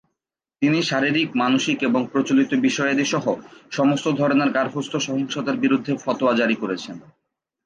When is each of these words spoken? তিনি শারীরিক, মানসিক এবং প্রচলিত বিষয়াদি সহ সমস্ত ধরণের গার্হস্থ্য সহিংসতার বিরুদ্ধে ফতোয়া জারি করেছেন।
তিনি 0.61 0.79
শারীরিক, 0.83 1.29
মানসিক 1.35 1.77
এবং 1.83 2.01
প্রচলিত 2.11 2.51
বিষয়াদি 2.59 3.05
সহ 3.05 3.25
সমস্ত 3.71 4.05
ধরণের 4.11 4.49
গার্হস্থ্য 4.51 4.97
সহিংসতার 4.99 5.57
বিরুদ্ধে 5.57 5.91
ফতোয়া 5.95 6.33
জারি 6.35 6.55
করেছেন। 6.55 6.95